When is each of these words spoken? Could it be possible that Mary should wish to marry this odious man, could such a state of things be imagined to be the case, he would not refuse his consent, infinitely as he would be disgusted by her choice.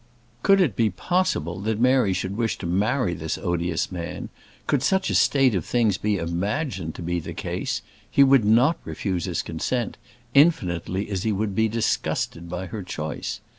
Could 0.41 0.59
it 0.61 0.75
be 0.75 0.89
possible 0.89 1.59
that 1.59 1.79
Mary 1.79 2.11
should 2.11 2.35
wish 2.35 2.57
to 2.57 2.65
marry 2.65 3.13
this 3.13 3.37
odious 3.37 3.91
man, 3.91 4.29
could 4.65 4.81
such 4.81 5.11
a 5.11 5.13
state 5.13 5.53
of 5.53 5.63
things 5.63 5.99
be 5.99 6.17
imagined 6.17 6.95
to 6.95 7.03
be 7.03 7.19
the 7.19 7.35
case, 7.35 7.83
he 8.09 8.23
would 8.23 8.43
not 8.43 8.79
refuse 8.83 9.25
his 9.25 9.43
consent, 9.43 9.99
infinitely 10.33 11.07
as 11.11 11.21
he 11.21 11.31
would 11.31 11.53
be 11.53 11.67
disgusted 11.67 12.49
by 12.49 12.65
her 12.65 12.81
choice. 12.81 13.41